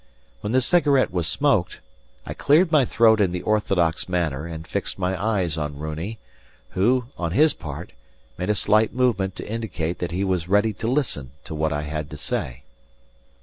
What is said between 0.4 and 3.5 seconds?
the cigarette was smoked, I cleared my throat in the